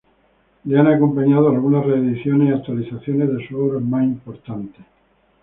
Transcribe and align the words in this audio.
Le 0.65 0.79
han 0.79 0.87
acompañado 0.87 1.47
algunas 1.49 1.85
reediciones 1.85 2.49
y 2.49 2.53
actualizaciones 2.53 3.29
de 3.31 3.47
sus 3.47 3.55
obras 3.55 3.83
más 3.83 4.03
importantes. 4.03 4.83